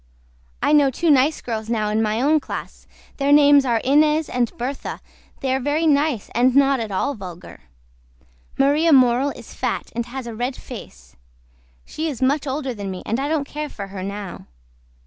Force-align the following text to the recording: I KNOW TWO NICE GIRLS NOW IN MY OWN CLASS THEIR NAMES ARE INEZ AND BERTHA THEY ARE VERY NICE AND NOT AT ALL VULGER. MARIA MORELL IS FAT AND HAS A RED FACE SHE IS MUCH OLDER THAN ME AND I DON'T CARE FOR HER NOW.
I 0.63 0.73
KNOW 0.73 0.89
TWO 0.89 1.11
NICE 1.11 1.41
GIRLS 1.41 1.69
NOW 1.69 1.89
IN 1.89 2.01
MY 2.01 2.23
OWN 2.23 2.39
CLASS 2.39 2.87
THEIR 3.17 3.33
NAMES 3.33 3.65
ARE 3.65 3.81
INEZ 3.83 4.29
AND 4.29 4.57
BERTHA 4.57 4.99
THEY 5.41 5.53
ARE 5.53 5.59
VERY 5.59 5.85
NICE 5.85 6.31
AND 6.33 6.55
NOT 6.55 6.79
AT 6.79 6.89
ALL 6.89 7.13
VULGER. 7.13 7.59
MARIA 8.57 8.93
MORELL 8.93 9.29
IS 9.35 9.53
FAT 9.53 9.91
AND 9.93 10.07
HAS 10.07 10.25
A 10.25 10.33
RED 10.33 10.55
FACE 10.55 11.15
SHE 11.85 12.07
IS 12.09 12.19
MUCH 12.19 12.47
OLDER 12.47 12.73
THAN 12.73 12.89
ME 12.89 13.03
AND 13.05 13.19
I 13.19 13.27
DON'T 13.27 13.43
CARE 13.45 13.69
FOR 13.69 13.87
HER 13.89 14.01
NOW. 14.01 14.47